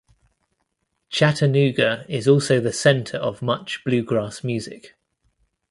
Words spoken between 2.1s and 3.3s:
also the center